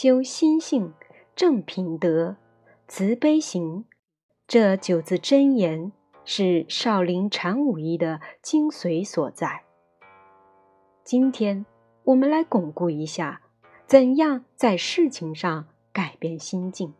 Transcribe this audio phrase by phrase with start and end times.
[0.00, 0.94] 修心性、
[1.34, 2.36] 正品德、
[2.86, 3.84] 慈悲行，
[4.46, 5.90] 这九字真言
[6.24, 9.64] 是少林禅武艺的精髓所在。
[11.02, 11.66] 今天
[12.04, 13.40] 我们来巩固一下，
[13.88, 16.94] 怎样在事情上改变心境。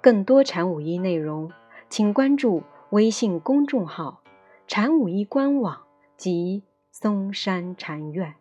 [0.00, 1.52] 更多禅武艺内容，
[1.90, 2.62] 请关注
[2.92, 4.22] 微信公众号
[4.66, 5.82] “禅武艺官网”
[6.16, 8.36] 及嵩山禅院。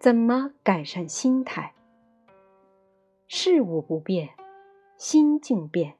[0.00, 1.74] 怎么改善心态？
[3.28, 4.30] 事物不变，
[4.96, 5.98] 心境变。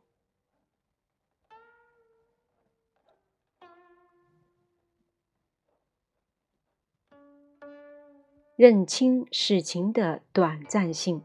[8.57, 11.23] 认清事情的短暂性、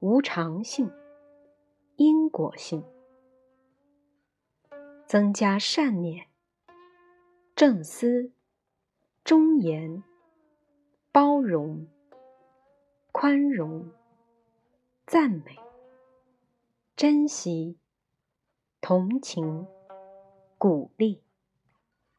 [0.00, 0.92] 无常性、
[1.96, 2.84] 因果性，
[5.06, 6.26] 增加善念、
[7.54, 8.32] 正思、
[9.24, 10.04] 忠言。
[11.16, 11.86] 包容、
[13.10, 13.90] 宽容、
[15.06, 15.56] 赞美、
[16.94, 17.78] 珍惜、
[18.82, 19.66] 同情、
[20.58, 21.22] 鼓励、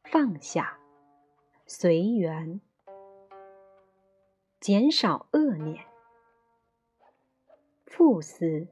[0.02, 0.80] 放下、
[1.64, 2.60] 随缘，
[4.58, 5.86] 减少恶念、
[7.86, 8.66] 负思、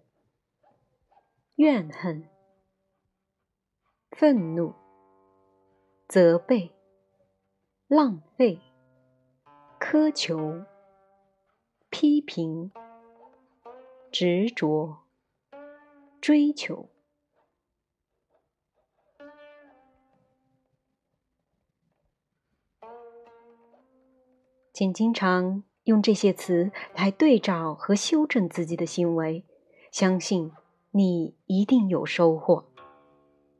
[1.54, 2.28] 怨恨、
[4.10, 4.74] 愤怒、
[6.08, 6.74] 责备、
[7.86, 8.60] 浪费。
[9.78, 10.64] 苛求、
[11.90, 12.72] 批评、
[14.10, 14.98] 执着、
[16.20, 16.88] 追求，
[24.72, 29.44] 请经常用这些词来对照和修正自己的行为，
[29.92, 30.52] 相信
[30.90, 32.66] 你一定有收获。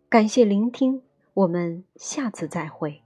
[0.09, 1.03] 感谢聆听，
[1.35, 3.06] 我们下次再会。